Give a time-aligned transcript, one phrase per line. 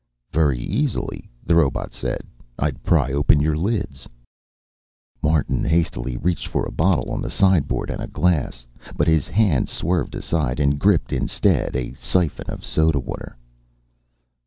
[0.33, 2.21] "Very easily," the robot said.
[2.57, 4.09] "I'd pry open your lids"
[5.21, 8.65] Martin hastily reached for a bottle on the sideboard, and a glass.
[8.97, 13.37] But his hand swerved aside and gripped, instead, a siphon of soda water.